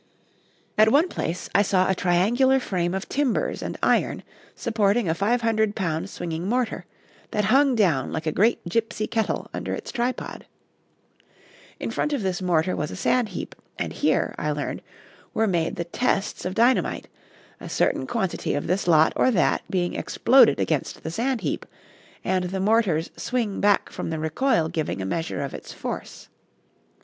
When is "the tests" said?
15.75-16.45